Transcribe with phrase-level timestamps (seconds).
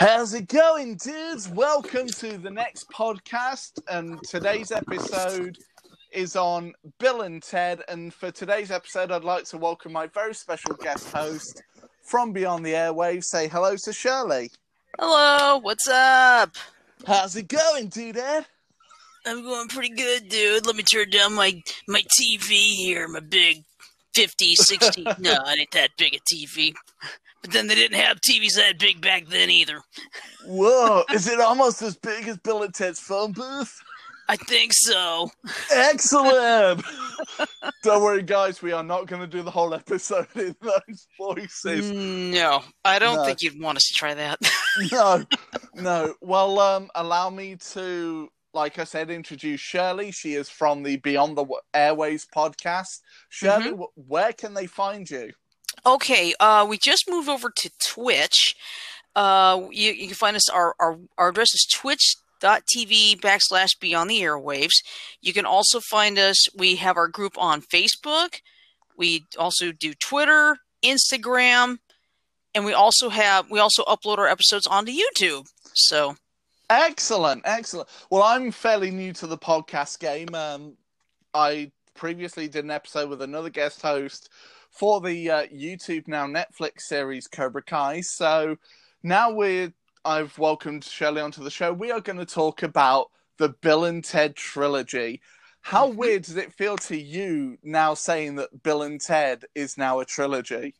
[0.00, 1.46] How's it going, dudes?
[1.50, 3.72] Welcome to the next podcast.
[3.86, 5.58] And today's episode
[6.10, 7.82] is on Bill and Ted.
[7.86, 11.62] And for today's episode, I'd like to welcome my very special guest host
[12.02, 13.24] from Beyond the Airwaves.
[13.24, 14.50] Say hello to Shirley.
[14.98, 16.56] Hello, what's up?
[17.06, 18.16] How's it going, dude?
[18.16, 18.46] Ed?
[19.26, 20.64] I'm going pretty good, dude.
[20.64, 23.64] Let me turn down my my TV here, my big
[24.14, 25.02] 50, 60.
[25.18, 26.72] no, it ain't that big a TV.
[27.42, 29.80] But then they didn't have TVs that big back then either.
[30.46, 33.74] Whoa, is it almost as big as Bill and Ted's phone booth?
[34.28, 35.28] I think so.
[35.74, 36.84] Excellent.
[37.82, 38.62] Don't worry, guys.
[38.62, 41.90] We are not going to do the whole episode in those voices.
[41.90, 43.24] No, I don't No.
[43.24, 44.38] think you'd want us to try that.
[44.92, 45.24] no,
[45.74, 46.14] no.
[46.20, 50.12] Well, um, allow me to, like I said, introduce Shirley.
[50.12, 53.00] She is from the Beyond the Airways podcast.
[53.30, 55.32] Shirley, wh- where can they find you?
[55.84, 58.54] Okay, uh, we just moved over to Twitch.
[59.16, 60.48] Uh, you, you can find us.
[60.48, 64.82] Our, our our address is twitch.tv backslash beyond the airwaves.
[65.20, 66.54] You can also find us.
[66.56, 68.40] We have our group on Facebook.
[68.96, 71.78] We also do Twitter, Instagram,
[72.54, 75.46] and we also have we also upload our episodes onto YouTube.
[75.72, 76.16] So
[76.70, 77.88] Excellent, excellent.
[78.10, 80.32] Well, I'm fairly new to the podcast game.
[80.36, 80.76] Um,
[81.34, 84.28] I previously did an episode with another guest host
[84.70, 88.00] for the uh, YouTube now Netflix series Cobra Kai.
[88.02, 88.56] So
[89.02, 89.72] now we're
[90.04, 91.72] I've welcomed Shirley onto the show.
[91.72, 95.20] We are going to talk about the Bill and Ted trilogy.
[95.62, 100.00] How weird does it feel to you now saying that Bill and Ted is now
[100.00, 100.74] a trilogy?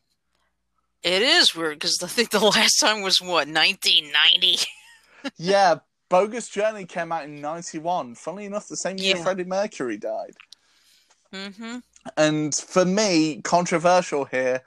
[1.03, 4.59] it is weird because I think the last time was what 1990.
[5.37, 5.75] yeah,
[6.09, 8.15] Bogus Journey came out in '91.
[8.15, 9.23] Funnily enough, the same year Yeah.
[9.23, 10.33] Freddie Mercury died.
[11.33, 11.77] Mm-hmm.
[12.17, 14.61] And for me, controversial here,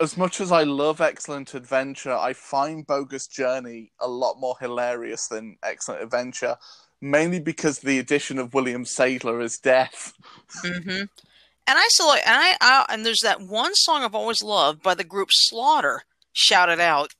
[0.00, 5.28] as much as I love Excellent Adventure, I find Bogus Journey a lot more hilarious
[5.28, 6.56] than Excellent Adventure,
[7.00, 10.12] mainly because the addition of William Sadler as Death.
[10.64, 11.04] Mm-hmm.
[11.68, 14.82] And I still like, and I, I and there's that one song I've always loved
[14.82, 16.02] by the group Slaughter.
[16.32, 17.12] Shout it out.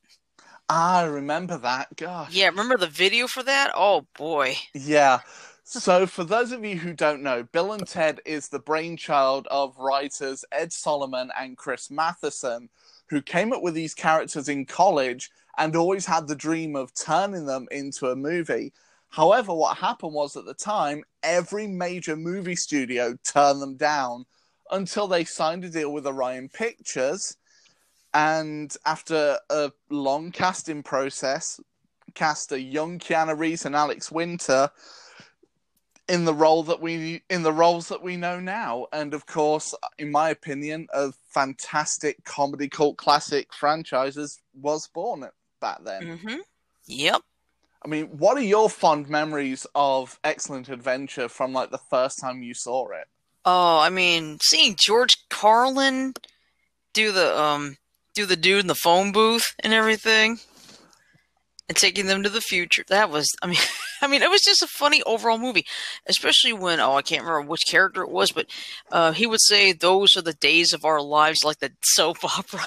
[0.69, 1.95] Ah, I remember that.
[1.97, 2.35] Gosh.
[2.35, 3.71] Yeah, remember the video for that?
[3.75, 4.57] Oh boy.
[4.75, 5.21] Yeah.
[5.75, 9.79] So, for those of you who don't know, Bill and Ted is the brainchild of
[9.79, 12.69] writers Ed Solomon and Chris Matheson,
[13.09, 17.47] who came up with these characters in college and always had the dream of turning
[17.47, 18.75] them into a movie.
[19.09, 24.27] However, what happened was at the time, every major movie studio turned them down
[24.71, 27.39] until they signed a deal with Orion Pictures.
[28.13, 31.59] And after a long casting process,
[32.13, 34.71] cast a young Keanu Reeves and Alex Winter
[36.13, 39.75] in the role that we in the roles that we know now and of course
[39.99, 45.27] in my opinion a fantastic comedy cult classic franchises was born
[45.61, 46.37] back then Mm-hmm.
[46.87, 47.21] Yep.
[47.85, 52.43] i mean what are your fond memories of excellent adventure from like the first time
[52.43, 53.09] you saw it
[53.45, 56.15] Oh, I mean, seeing George Carlin
[56.93, 57.77] do the um
[58.15, 60.39] do the dude in the phone booth and everything,
[61.73, 62.85] and taking them to the future.
[62.89, 63.57] That was, I mean,
[64.03, 65.65] I mean, it was just a funny overall movie,
[66.07, 68.47] especially when oh, I can't remember which character it was, but
[68.91, 72.67] uh, he would say, "Those are the days of our lives," like the soap opera.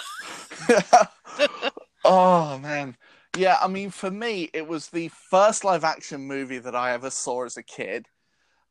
[2.06, 2.96] oh man
[3.36, 7.10] yeah i mean for me it was the first live action movie that i ever
[7.10, 8.08] saw as a kid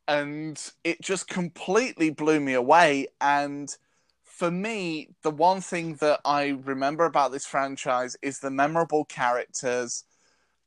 [0.09, 3.77] and it just completely blew me away and
[4.25, 10.05] for me the one thing that i remember about this franchise is the memorable characters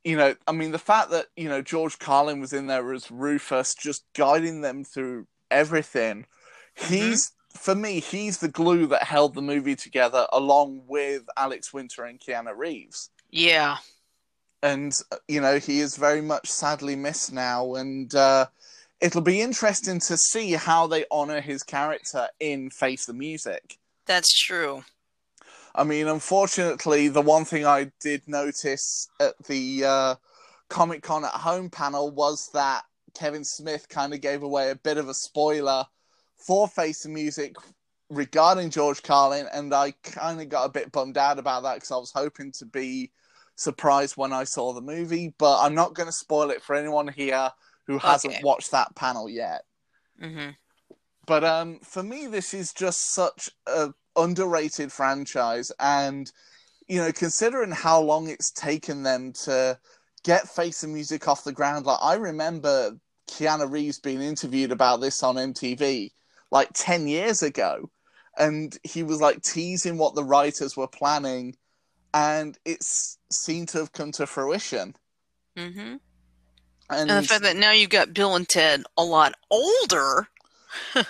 [0.08, 3.10] you know i mean the fact that you know george carlin was in there as
[3.10, 6.24] rufus just guiding them through everything
[6.74, 12.04] he's for me he's the glue that held the movie together along with alex winter
[12.04, 13.76] and keanu reeves Yeah.
[14.62, 18.46] and uh, you know he is very much sadly missed now and uh,
[19.02, 24.32] it'll be interesting to see how they honor his character in face the music That's
[24.32, 24.84] true.
[25.78, 30.14] I mean unfortunately the one thing i did notice at the uh,
[30.68, 32.84] comic con at home panel was that
[33.14, 35.84] kevin smith kind of gave away a bit of a spoiler
[36.36, 37.54] for face the music
[38.10, 41.90] regarding george carlin and i kind of got a bit bummed out about that because
[41.90, 43.10] i was hoping to be
[43.58, 47.08] surprised when I saw the movie, but I'm not going to spoil it for anyone
[47.08, 47.50] here
[47.86, 49.62] who hasn't watched that panel yet.
[50.20, 50.50] hmm
[51.26, 56.30] But um, for me, this is just such a underrated franchise, and
[56.88, 59.78] you know, considering how long it's taken them to
[60.24, 62.96] get Face and Music off the ground, like I remember
[63.30, 66.12] Keanu Reeves being interviewed about this on MTV
[66.50, 67.90] like ten years ago,
[68.38, 71.56] and he was like teasing what the writers were planning
[72.14, 74.94] and it's seemed to have come to fruition.
[75.56, 75.96] Mm-hmm.
[76.90, 80.28] And, And the fact that now you've got Bill and Ted a lot older.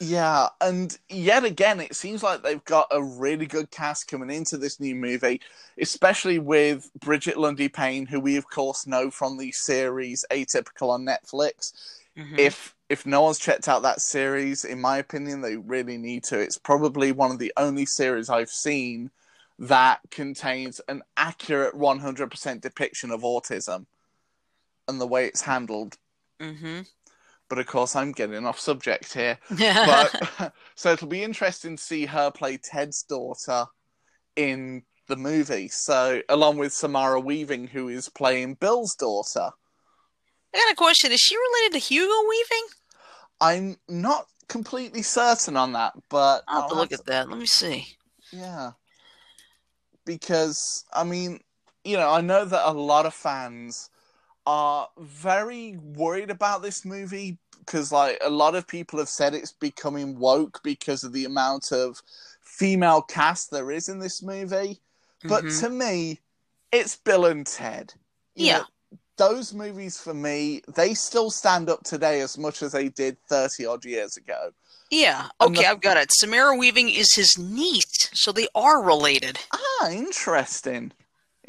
[0.00, 4.56] yeah, and yet again, it seems like they've got a really good cast coming into
[4.56, 5.40] this new movie,
[5.78, 11.72] especially with Brigette Lundy-Paine, who we of course know from the series Atypical on Netflix.
[12.16, 12.36] Mhm.
[12.38, 16.40] If if no one's checked out that series, in my opinion, they really need to.
[16.40, 19.10] It's probably one of the only series I've seen
[19.58, 23.86] that contains an accurate 100% depiction of autism
[24.88, 25.96] and the way it's handled.
[26.40, 26.86] Mhm.
[27.50, 29.38] But of course, I'm getting off subject here.
[29.50, 33.66] But so it'll be interesting to see her play Ted's daughter
[34.36, 35.68] in the movie.
[35.68, 39.50] So along with Samara Weaving, who is playing Bill's daughter.
[40.54, 41.12] I got a question.
[41.12, 42.66] Is she related to Hugo Weaving?
[43.40, 47.28] I'm not completely certain on that, but I'll have to I'll look at that.
[47.28, 47.86] Let me see.
[48.32, 48.72] Yeah.
[50.06, 51.40] Because, I mean,
[51.84, 53.89] you know, I know that a lot of fans
[54.50, 59.52] are very worried about this movie because, like, a lot of people have said it's
[59.52, 62.02] becoming woke because of the amount of
[62.40, 64.80] female cast there is in this movie.
[65.22, 65.60] But Mhm.
[65.60, 66.20] to me,
[66.72, 67.94] it's Bill and Ted.
[68.34, 68.58] You Yeah.
[68.58, 73.18] know, those movies for me, they still stand up today as much as they did
[73.28, 74.52] 30 odd years ago.
[74.90, 75.28] Yeah.
[75.40, 76.10] Okay, the- I've got it.
[76.12, 79.38] Samara Weaving is his niece, so they are related.
[79.52, 80.92] Ah, interesting.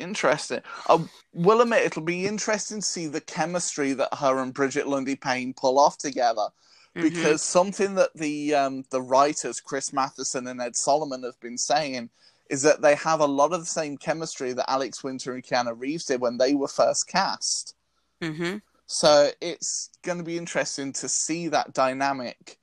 [0.01, 0.61] Interesting.
[0.87, 1.03] I
[1.33, 5.79] will admit it'll be interesting to see the chemistry that her and Brigette Lundy-Paine pull
[5.79, 6.47] off together.
[6.95, 7.03] Mhm.
[7.03, 12.09] Because something that the um, the writers Chris Matheson and Ed Solomon have been saying
[12.49, 15.73] is that they have a lot of the same chemistry that Alex Winter and Keanu
[15.79, 17.75] Reeves did when they were first cast.
[18.21, 18.61] Mhm.
[18.87, 22.59] So it's going to be interesting to see that dynamic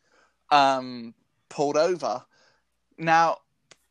[0.50, 1.14] um,
[1.48, 2.26] pulled over.
[2.98, 3.38] Now,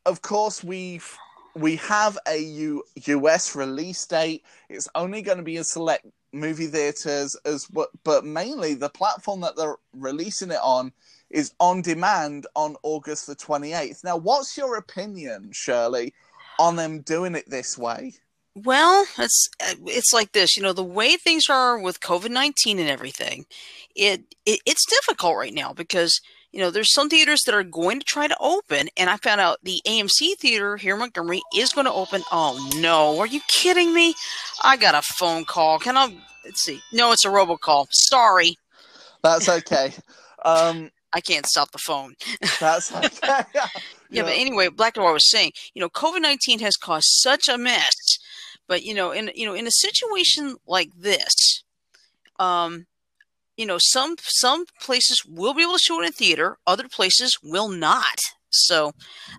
[0.06, 1.18] of course, we've
[1.58, 4.44] we have a U- US release date.
[4.68, 9.40] It's only going to be in select movie theaters as but but mainly the platform
[9.40, 10.92] that they're releasing it on
[11.30, 14.02] is on demand on August the 28th.
[14.04, 16.14] Now, what's your opinion, Shirley,
[16.58, 18.14] on them doing it this way?
[18.54, 19.48] Well, it's
[19.86, 23.46] it's like this, you know, the way things are with COVID nineteen and everything.
[23.94, 26.20] It, it it's difficult right now because
[26.58, 29.40] you know there's some theaters that are going to try to open, and I found
[29.40, 32.24] out the AMC theater here in Montgomery is going to open.
[32.32, 34.12] Oh no, are you kidding me?
[34.64, 35.78] I got a phone call.
[35.78, 36.12] Can I?
[36.44, 36.80] Let's see.
[36.92, 37.86] No, it's a robocall.
[37.92, 38.56] Sorry,
[39.22, 39.92] That's okay.
[40.44, 42.14] um, I can't stop the phone.
[42.58, 43.44] that's okay.
[44.10, 47.56] Yeah, but anyway, Black Door was saying, you know, COVID nineteen has caused such a
[47.56, 48.18] mess.
[48.66, 51.62] But you know, in you know, in a situation like this,
[52.40, 52.87] um,
[53.58, 57.36] you know, some some places will be able to show it in theater, other places
[57.42, 58.18] will not.
[58.50, 58.92] So,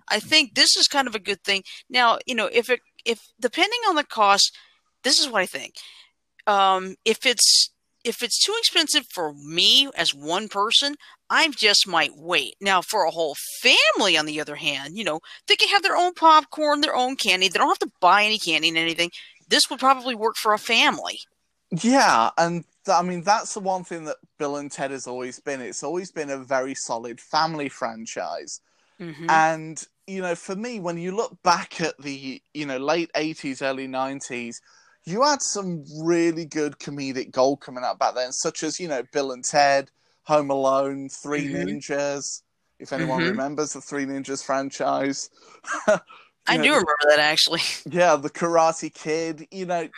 [0.08, 1.64] I think this is kind of a good thing.
[1.88, 4.56] Now, you know, if it if depending on the cost,
[5.02, 5.74] this is what I think.
[6.46, 7.70] Um, if it's
[8.04, 10.96] if it's too expensive for me as one person,
[11.28, 12.56] I just might wait.
[12.60, 15.96] Now, for a whole family, on the other hand, you know, they can have their
[15.96, 17.48] own popcorn, their own candy.
[17.48, 19.10] They don't have to buy any candy and anything.
[19.48, 21.20] This would probably work for a family.
[21.70, 25.60] Yeah, and I mean that's the one thing that Bill and Ted has always been.
[25.60, 28.60] It's always been a very solid family franchise.
[29.00, 29.26] Mm-hmm.
[29.28, 33.62] And you know, for me, when you look back at the you know late eighties,
[33.62, 34.60] early nineties,
[35.04, 39.02] you had some really good comedic gold coming out back then, such as you know
[39.12, 39.90] Bill and Ted,
[40.24, 41.80] Home Alone, 3 Mhm.
[41.80, 42.42] Ninjas.
[42.78, 43.30] If anyone Mhm.
[43.30, 45.30] remembers the Three Ninjas franchise,
[45.86, 46.00] I
[46.48, 47.60] you do know, remember that actually.
[47.90, 49.46] yeah, the Karate Kid.
[49.50, 49.88] You know.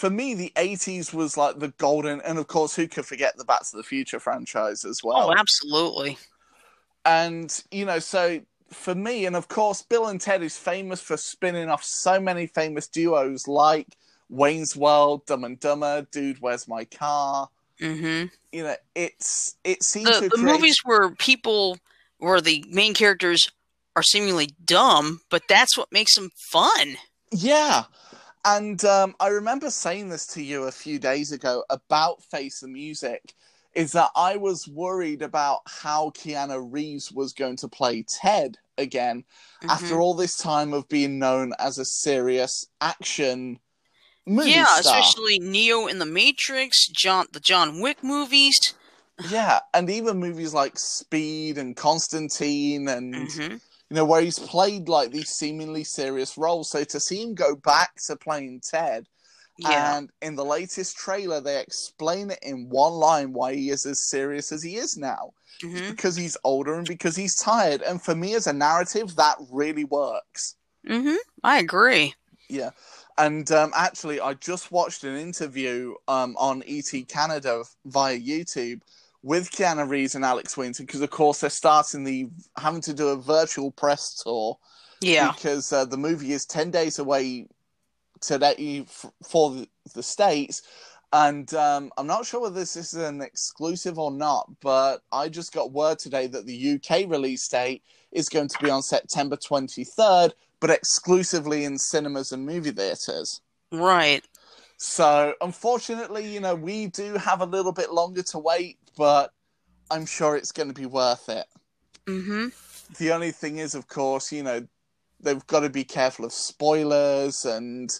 [0.00, 3.44] For me, the '80s was like the golden, and of course, who could forget the
[3.44, 5.28] Back to the Future franchise as well?
[5.30, 6.16] Oh, absolutely.
[7.04, 8.40] And you know, so
[8.70, 12.46] for me, and of course, Bill and Ted is famous for spinning off so many
[12.46, 13.88] famous duos like
[14.30, 17.48] Wayne's World, Dumb and Dumber, Dude, Where's My Car?
[17.78, 21.78] hmm You know, it's it seems The, to the create- movies where people,
[22.18, 23.50] where the main characters
[23.96, 26.96] are seemingly dumb, but that's what makes them fun.
[27.32, 27.84] Yeah.
[28.44, 32.68] And um, I remember saying this to you a few days ago about Face the
[32.68, 33.34] Music,
[33.74, 39.24] is that I was worried about how Keanu Reeves was going to play Ted again
[39.62, 39.70] Mhm.
[39.70, 43.60] after all this time of being known as a serious action
[44.26, 44.80] movie yeah, star.
[44.80, 48.58] especially Neo in the Matrix, John, the John Wick movies.
[49.18, 53.56] Yeah, and even movies like Speed and Constantine and hmm
[53.90, 56.70] you know, where he's played like these seemingly serious roles.
[56.70, 59.06] So to see him go back to playing Ted,
[59.58, 59.96] Yeah.
[59.98, 63.98] and in the latest trailer, they explain it in one line why he is as
[64.00, 65.32] serious as he is now.
[65.60, 67.82] hmm Because he's older and because he's tired.
[67.82, 70.56] And for me, as a narrative, that really works.
[70.86, 72.14] hmm I agree.
[72.48, 72.70] Yeah,
[73.16, 78.80] and um, actually, I just watched an interview um, on ET Canada via YouTube
[79.22, 83.08] with Keanu Reeves and Alex Winter because, of course, they're starting the having to do
[83.08, 84.58] a virtual press tour.
[85.00, 87.46] Yeah, because uh, the movie is ten days away
[88.20, 88.84] today
[89.26, 90.62] for the, the states.
[91.12, 95.52] And um, I'm not sure whether this is an exclusive or not, but I just
[95.52, 100.32] got word today that the UK release date is going to be on September 23rd,
[100.60, 103.40] but exclusively in cinemas and movie theaters.
[103.72, 104.24] right.
[104.82, 109.32] So, unfortunately, you know, we do have a little bit longer to wait, but
[109.90, 111.46] I'm sure it's going to be worth it.
[112.06, 112.48] Mm-hmm.
[112.98, 114.66] The only thing is, of course, you know,
[115.20, 117.90] they've got to be careful of spoilers and,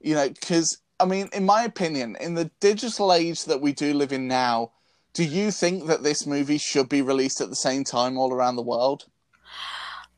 [0.00, 3.94] you know, because, I mean, in my opinion, in the digital age that we do
[3.94, 4.72] live in now,
[5.14, 8.56] do you think that this movie should be released at the same time all around
[8.56, 9.06] the world?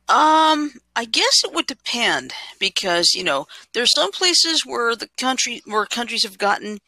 [0.08, 5.62] Um, I guess it would depend because you know there's some places where the country
[5.66, 6.80] where countries have gotten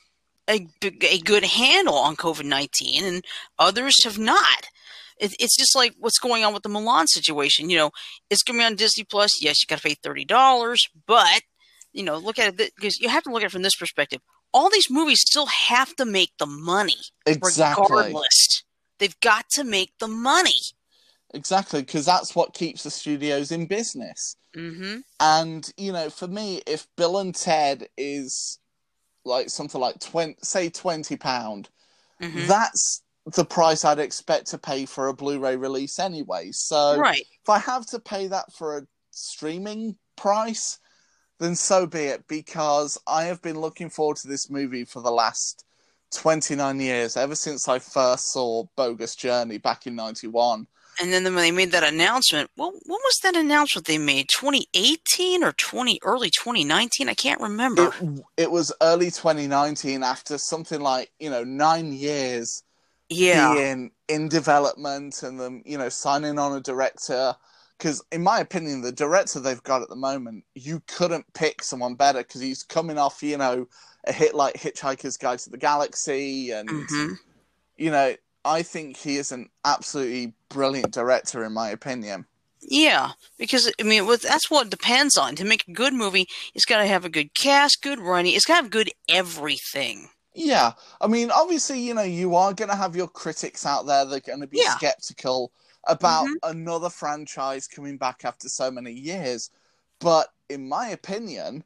[0.49, 0.67] a
[1.03, 3.25] a good handle on COVID nineteen, and
[3.59, 4.67] others have not.
[5.19, 7.71] It, it's just like what's going on with the Mulan situation.
[7.71, 7.91] You know,
[8.31, 9.43] it's going to be on Disney Plus.
[9.43, 11.43] Yes, you got to pay thirty dollars, but
[11.93, 14.21] you know, look at it because you have to look at it from this perspective.
[14.55, 17.87] All these movies still have to make the money, Exactly.
[17.89, 18.65] regardless.
[18.99, 20.61] They've got to make the money.
[21.35, 24.37] Exactly, because that's what keeps the studios in business.
[24.55, 24.99] Mm-hmm.
[25.19, 28.59] And, you know, for me, if Bill and Ted is
[29.25, 31.69] like something like 20, say 20 pound,
[32.21, 32.47] Mhm.
[32.47, 36.51] that's the price I'd expect to pay for a Blu-ray release anyway.
[36.53, 37.25] So Right.
[37.43, 40.79] if I have to pay that for a streaming price,
[41.39, 42.27] then so be it.
[42.27, 45.65] Because I have been looking forward to this movie for the last
[46.13, 50.67] 29 years, ever since I first saw Bogus Journey back in 91.
[51.01, 54.29] And then when they made that announcement, well, when was that announcement they made?
[54.29, 57.09] 2018 or 20 early 2019?
[57.09, 57.93] I can't remember.
[58.01, 62.63] It, it was early 2019 after something like, you know, nine years
[63.09, 63.55] yeah.
[63.55, 67.35] being in development and them, you know, signing on a director.
[67.83, 71.97] Because, in my opinion, the director they've got at the moment, you couldn't pick someone
[71.97, 73.67] better because he's coming off, you know,
[74.05, 76.53] a hit like Hitchhiker's Guide to the Galaxy.
[76.53, 77.19] And, Mhm.
[77.77, 82.27] you know, I think he is an absolutely brilliant director, in my opinion.
[82.61, 85.35] Yeah, because I mean, with, that's what it depends on.
[85.35, 88.33] To make a good movie, it's got to have a good cast, good writing.
[88.33, 90.09] It's got to have good everything.
[90.35, 94.05] Yeah, I mean, obviously, you know, you are going to have your critics out there
[94.05, 94.77] that are going to be Yeah.
[94.77, 95.51] skeptical
[95.87, 96.35] about Mhm.
[96.43, 99.51] another franchise coming back after so many years.
[99.99, 101.65] But in my opinion,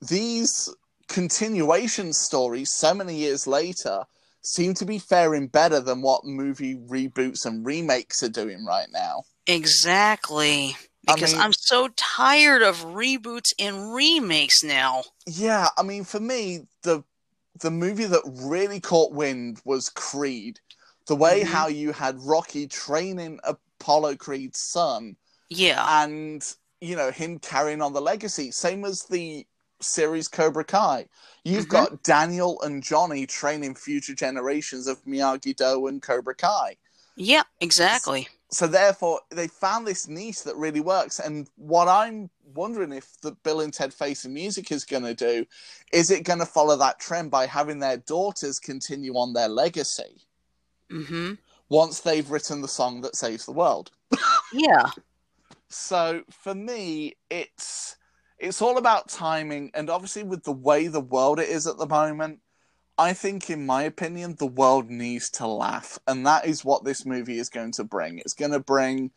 [0.00, 0.68] these
[1.08, 4.04] continuation stories, so many years later,
[4.42, 9.24] seem to be faring better than what movie reboots and remakes are doing right now.
[9.46, 10.76] Exactly.
[11.06, 15.04] I Because mean- I'm so tired of reboots and remakes now.
[15.26, 17.02] Yeah, I mean, for me, the
[17.60, 20.60] the movie that really caught wind was Creed.
[21.08, 21.46] The way Mhm.
[21.46, 25.16] how you had Rocky training Apollo Creed's son,
[25.48, 25.84] Yeah.
[26.02, 26.44] and
[26.80, 28.50] you know him carrying on the legacy.
[28.52, 29.46] Same as the
[29.80, 31.08] series Cobra Kai.
[31.44, 31.70] You've Mhm.
[31.70, 36.76] got Daniel and Johnny training future generations of Miyagi Do and Cobra Kai.
[37.16, 38.28] Yeah, exactly.
[38.50, 43.32] so therefore they found this niche that really works and what i'm wondering if the
[43.32, 45.44] bill and ted face and music is going to do
[45.92, 50.24] is it going to follow that trend by having their daughters continue on their legacy
[50.90, 51.34] hmm
[51.68, 53.90] once they've written the song that saves the world.
[54.52, 54.86] Yeah.
[55.68, 57.96] so for me it's
[58.38, 61.86] it's all about timing and obviously with the way the world it is at the
[61.86, 62.40] moment
[62.96, 67.04] i think in my opinion the world needs to laugh and that is what this
[67.04, 68.18] movie is going to bring.
[68.18, 69.10] It's going to bring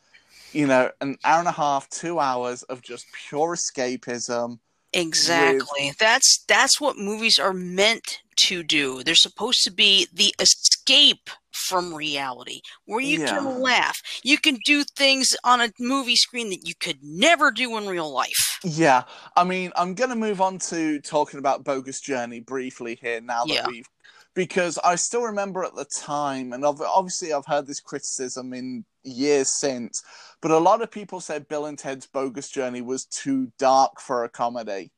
[0.51, 4.59] you know an hour and a half two hours of just pure escapism
[4.93, 5.93] Exactly.
[5.99, 9.03] That's that's what movies are meant to do.
[9.03, 11.29] They're supposed to be the escape
[11.67, 13.27] from reality, where you Yeah.
[13.27, 13.99] can laugh.
[14.23, 18.11] You can do things on a movie screen that you could never do in real
[18.11, 18.59] life.
[18.63, 19.03] yeah
[19.35, 23.43] i mean i'm going to move on to talking about bogus journey briefly here now
[23.43, 23.67] that Yeah.
[23.67, 23.89] we've
[24.33, 29.49] because i still remember at the time and obviously i've heard this criticism in years
[29.59, 30.03] since
[30.41, 34.23] but a lot of people said bill and ted's bogus journey was too dark for
[34.23, 34.91] a comedy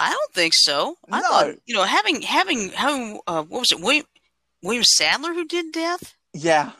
[0.00, 0.96] I don't think so.
[1.12, 1.28] I No.
[1.28, 4.04] thought you know having having having uh, what was it William
[4.60, 6.14] William Sadler who did Death.
[6.34, 6.72] yeah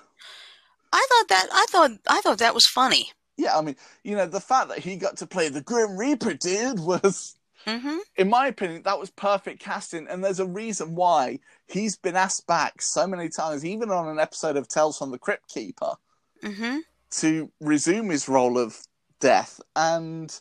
[0.93, 3.13] I thought that I thought I thought that was funny.
[3.37, 6.35] yeah i mean you know the fact that he got to play the grim reaper
[6.35, 11.39] dude was hmm in my opinion, that was perfect casting, and there's a reason why
[11.67, 15.19] he's been asked back so many times, even on an episode of Tales from the
[15.19, 15.95] Crypt Keeper,
[16.43, 16.79] hmm
[17.11, 18.79] to resume his role of
[19.21, 19.61] death.
[19.77, 20.35] And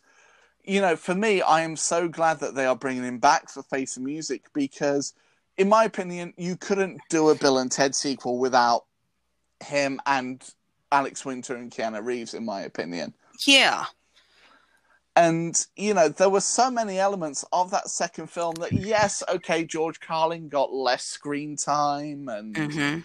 [0.64, 3.64] you know, for me, I am so glad that they are bringing him back for
[3.64, 5.14] Face of Music because,
[5.58, 8.86] in my opinion, you couldn't do a Bill and Ted sequel without
[9.60, 10.44] him and
[10.92, 13.14] Alex Winter and Keanu Reeves, in my opinion.
[13.46, 13.86] Yeah.
[15.16, 19.66] And, you know, there were so many elements of that second film that, yes, okay,
[19.66, 23.00] George Carlin got less screen time and, hmm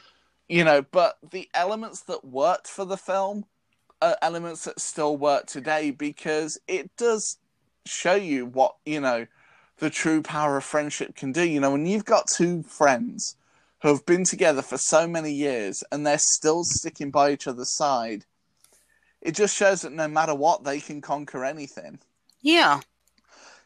[0.48, 3.46] you know, but the elements that worked for the film
[4.00, 7.38] are elements that still work today because it does
[7.84, 9.26] show you what, you know,
[9.78, 11.42] the true power of friendship can do.
[11.42, 13.36] You know, when you've got two friends
[13.82, 17.72] who have been together for so many years and they're still sticking by each other's
[17.72, 18.24] side,
[19.26, 21.98] it just shows that no matter what, they can conquer anything.
[22.40, 22.80] Yeah.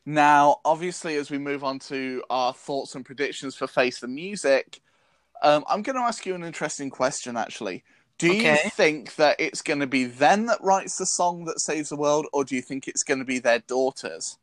[0.07, 4.81] Now, obviously, as we move on to our thoughts and predictions for Face the Music,
[5.43, 7.85] um, I'm going to ask you an interesting question, actually.
[8.19, 11.88] Do you think that it's going to be them that writes the song that saves
[11.88, 14.38] the world, or do you think it's going to be their daughters?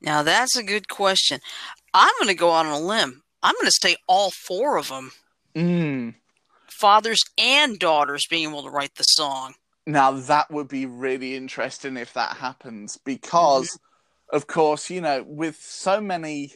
[0.00, 1.40] Now that's a good question.
[1.94, 3.22] I'm going to go out on a limb.
[3.42, 5.12] I'm going to say all four of them,
[5.54, 6.14] Mm.
[6.68, 9.54] fathers and daughters, being able to write the song.
[9.86, 13.78] Now, that would be really interesting if that happens, because,
[14.32, 16.52] of course, you know, with so many,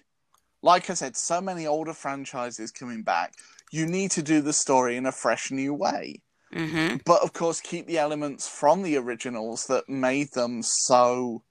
[0.63, 3.35] like I said, so many older franchises coming back,
[3.73, 6.23] you need to do the story in a fresh new way.
[6.53, 11.43] hmm but of course keep the elements from the originals that made them so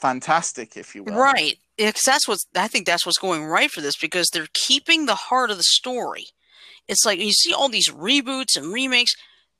[0.00, 1.58] fantastic if you will Right.
[1.76, 5.14] Because that's what's, I think that's what's going right for this because they're keeping the
[5.14, 6.26] heart of the story.
[6.88, 9.12] It's like you see all these reboots and remakes,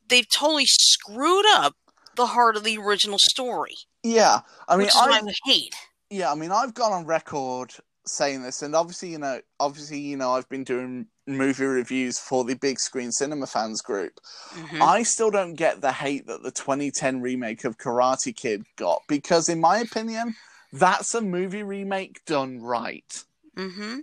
[0.09, 1.75] they've totally screwed up
[2.15, 5.73] the heart of the original story, yeah i mean I, hate.
[6.09, 7.73] yeah i mean i've gone on record
[8.05, 12.43] saying this and obviously you know obviously you know i've been doing movie reviews for
[12.43, 14.13] the big screen cinema fans group
[14.55, 14.81] Mhm.
[14.81, 19.47] i still don't get the hate that the 2010 remake of karate kid got because
[19.47, 20.35] in my opinion
[20.73, 23.23] that's a movie remake done right
[23.57, 23.99] Mm-hmm.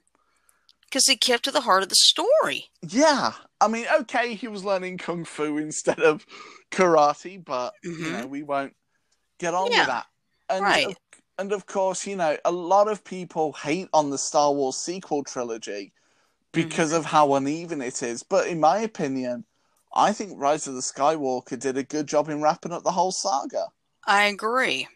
[0.96, 2.70] Because they kept to the heart of the story.
[2.80, 6.24] Yeah, I mean, okay, he was learning kung fu instead of
[6.70, 8.12] karate, but you Mhm.
[8.12, 8.74] know, we won't
[9.38, 10.06] get on Yeah, with that.
[10.48, 10.86] And right.
[10.86, 10.96] of,
[11.36, 15.22] and of course, you know, a lot of people hate on the Star Wars sequel
[15.22, 15.92] trilogy
[16.52, 16.96] because Mm-hmm.
[16.96, 18.22] of how uneven it is.
[18.22, 19.44] But in my opinion,
[19.94, 23.12] I think Rise of the Skywalker did a good job in wrapping up the whole
[23.12, 23.66] saga.
[24.06, 24.88] I agree.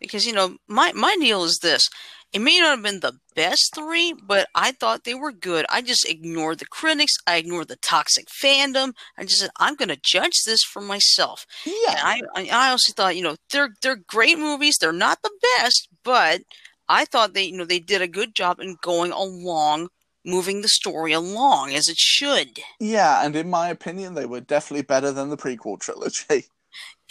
[0.00, 1.88] Because, you know, my, my deal is this.
[2.32, 5.64] It may not have been the best three, but I thought they were good.
[5.70, 7.14] I just ignored the critics.
[7.26, 8.92] I ignored the toxic fandom.
[9.16, 11.46] I just said, I'm going to judge this for myself.
[11.64, 14.76] And Yeah, I, I I also thought, you know, they're they're great movies.
[14.78, 16.42] They're not the best, but
[16.88, 19.88] I thought they, you know, they did a good job in going along,
[20.24, 22.60] moving the story along as it should.
[22.80, 26.46] yeah, and in my opinion, they were definitely better than the prequel trilogy.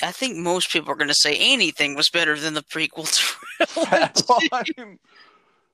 [0.02, 3.08] I think most people are going to say anything was better than the prequel
[3.68, 5.00] Fair point.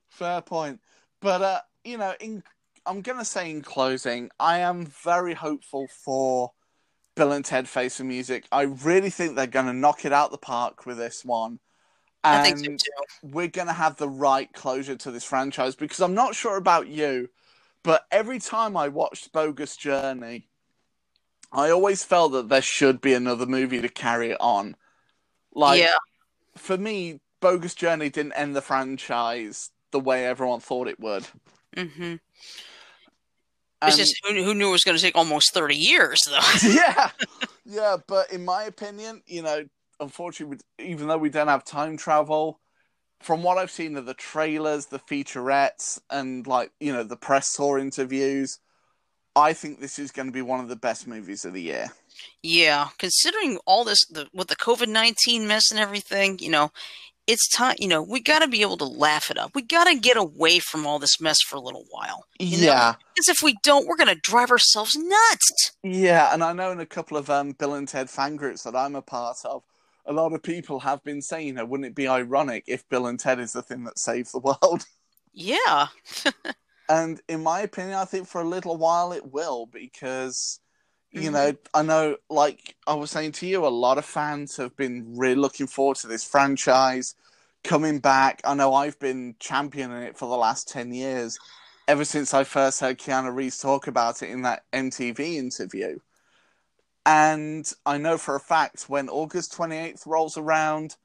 [0.08, 0.80] Fair point.
[1.20, 2.42] But uh, you know, in
[2.86, 6.52] I'm gonna say in closing, I am very hopeful for
[7.16, 8.46] Bill and Ted Face of Music.
[8.52, 11.60] I really think they're gonna knock it out the park with this one.
[12.24, 12.86] I And think so
[13.22, 17.28] we're gonna have the right closure to this franchise because I'm not sure about you,
[17.82, 20.48] but every time I watched Bogus Journey,
[21.54, 24.76] I always felt that there should be another movie to carry it on.
[25.54, 25.98] Like yeah,
[26.56, 31.26] for me, Bogus Journey didn't end the franchise the way everyone thought it would.
[31.76, 32.16] hmm
[33.86, 36.68] it's just who, who knew it was going to take almost thirty years, though.
[36.68, 37.10] yeah,
[37.64, 39.64] yeah, but in my opinion, you know,
[40.00, 42.60] unfortunately, even though we don't have time travel,
[43.20, 47.54] from what I've seen of the trailers, the featurettes, and like you know the press
[47.54, 48.58] tour interviews,
[49.36, 51.90] I think this is going to be one of the best movies of the year.
[52.42, 56.70] yeah, considering all this, the with the COVID nineteen mess and everything, you know,
[57.26, 57.76] it's time.
[57.78, 59.54] You know, we got to be able to laugh it up.
[59.54, 62.24] We got to get away from all this mess for a little while.
[62.38, 65.72] You yeah, Because if we don't, we're going to drive ourselves nuts.
[65.82, 68.76] Yeah, and I know in a couple of um, Bill and Ted fan groups that
[68.76, 69.62] I'm a part of,
[70.06, 73.06] a lot of people have been saying, you know, wouldn't it be ironic if Bill
[73.06, 74.84] and Ted is the thing that saves the world?
[75.36, 75.88] Yeah.
[76.88, 80.60] And in my opinion, I think for a little while it will because,
[81.12, 81.32] you Mhm.
[81.32, 85.16] know, I know, like I was saying to you, a lot of fans have been
[85.16, 87.14] really looking forward to this franchise
[87.64, 88.42] coming back.
[88.44, 91.38] I know I've been championing it for the last 10 years,
[91.88, 96.00] ever since I first heard Keanu Reeves talk about it in that MTV interview.
[97.06, 100.96] And I know for a fact when August 28th rolls around,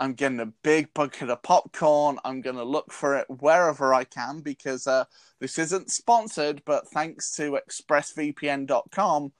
[0.00, 2.18] I'm getting a big bucket of popcorn.
[2.24, 5.04] I'm going to look for it wherever I can because uh,
[5.38, 9.32] this isn't sponsored, but thanks to expressvpn.com,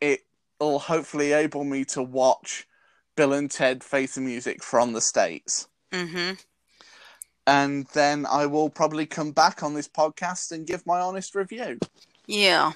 [0.00, 2.66] it'll hopefully enable me to watch
[3.16, 5.68] Bill and Ted Face the Music from the States.
[5.92, 6.34] Mm-hmm.
[7.46, 11.78] and then I will probably come back on this podcast and give my honest review.
[12.26, 12.72] Yeah,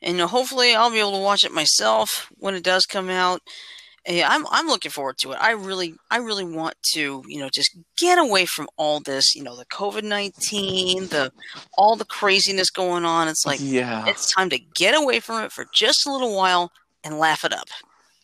[0.00, 3.40] and hopefully I'll be able to watch it myself when it does come out.
[4.06, 5.38] Yeah, I'm I'm looking forward to it.
[5.40, 9.42] I really I really want to you know just get away from all this you
[9.44, 11.32] know the COVID nineteen the
[11.78, 13.28] all the craziness going on.
[13.28, 16.72] It's like yeah, it's time to get away from it for just a little while
[17.04, 17.68] and laugh it up.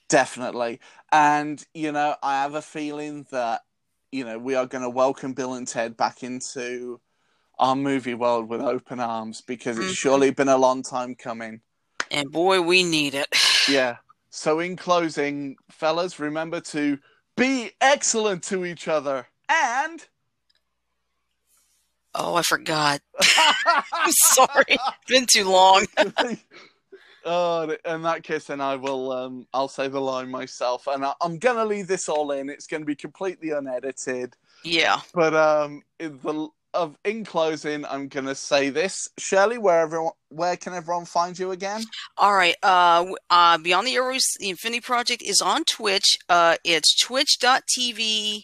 [0.09, 0.81] definitely.
[1.13, 3.63] And you know, I have a feeling that
[4.11, 7.01] you know we are going to welcome Bill and Ted back into
[7.59, 9.97] our movie world with open arms because it's Mhm.
[9.97, 11.61] surely been a long time coming.
[12.11, 13.29] And boy, we need it.
[13.69, 13.97] Yeah.
[14.39, 17.01] So, in closing, fellas, remember to
[17.37, 20.07] be excellent to each other and.
[22.15, 23.01] Oh, I forgot.
[23.21, 24.65] I'm sorry.
[24.69, 25.87] It's been too long.
[27.25, 29.11] oh, in that case, then I will.
[29.11, 32.49] Um, I'll say the line myself, and I, I'm gonna leave this all in.
[32.49, 34.37] It's gonna be completely unedited.
[34.63, 35.01] Yeah.
[35.15, 36.49] But um, the
[36.79, 39.59] of in closing, I'm gonna say this, Shirley.
[39.59, 41.83] Where everyone, where can everyone find you again?
[42.17, 42.55] All right.
[42.63, 46.17] Uh, uh, Beyond the Airways, the Infinity Project is on Twitch.
[46.29, 48.43] Uh, it's twitch.tv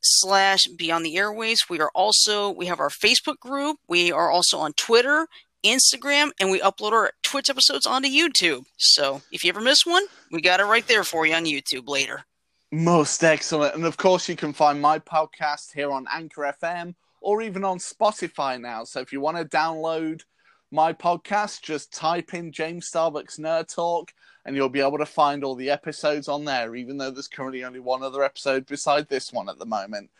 [0.00, 1.60] slash Beyond the Airways.
[1.68, 3.76] We are also, we have our Facebook group.
[3.88, 5.26] We are also on Twitter,
[5.64, 8.64] Instagram, and we upload our Twitch episodes onto YouTube.
[8.78, 11.88] So if you ever miss one, we got it right there for you on YouTube
[11.88, 12.24] later.
[12.70, 13.74] Most excellent.
[13.74, 17.78] And of course, you can find my podcast here on Anchor FM or even on
[17.78, 18.84] Spotify now.
[18.84, 20.22] So if you want to download
[20.70, 24.12] my podcast, just type in James Starbucks Nerd Talk
[24.44, 27.64] and you'll be able to find all the episodes on there, even though there's currently
[27.64, 30.10] only one other episode beside this one at the moment.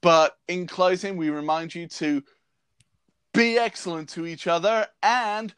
[0.00, 2.22] But in closing, we remind you to
[3.34, 5.54] be excellent to each other and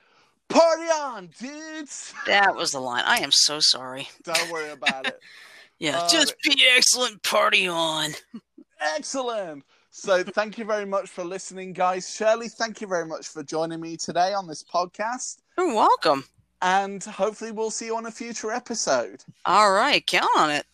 [0.49, 2.13] party on, dudes!
[2.27, 3.05] That was the line.
[3.07, 4.09] I am so sorry.
[4.25, 5.21] Don't worry about it.
[5.79, 7.23] Yeah, Uh, just be excellent.
[7.23, 8.11] Party on.
[8.97, 9.65] Excellent.
[9.93, 12.15] So, thank you very much for listening, guys.
[12.15, 15.39] Shirley, thank you very much for joining me today on this podcast.
[15.59, 16.25] You're welcome.
[16.63, 19.25] And hopefully, we'll see you on a future episode.
[19.47, 20.65] All right, count on it.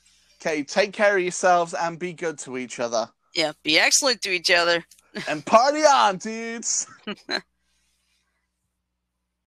[0.41, 3.09] Okay, take care of yourselves and be good to each other.
[3.35, 4.85] Yeah, be excellent to each other.
[5.29, 6.87] And party on, dudes.